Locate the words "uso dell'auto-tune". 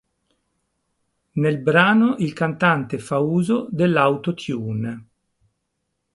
3.19-5.05